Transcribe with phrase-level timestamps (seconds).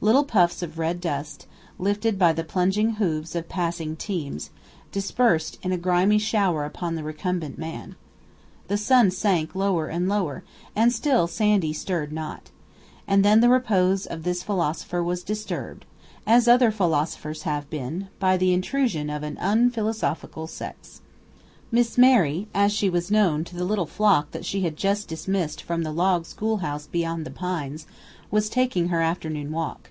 [0.00, 4.50] Little puffs of red dust, lifted by the plunging hoofs of passing teams,
[4.92, 7.96] dispersed in a grimy shower upon the recumbent man.
[8.68, 10.44] The sun sank lower and lower;
[10.76, 12.52] and still Sandy stirred not.
[13.08, 15.84] And then the repose of this philosopher was disturbed,
[16.28, 21.00] as other philosophers have been, by the intrusion of an unphilosophical sex.
[21.70, 25.60] "Miss Mary," as she was known to the little flock that she had just dismissed
[25.62, 27.84] from the log schoolhouse beyond the pines,
[28.30, 29.90] was taking her afternoon walk.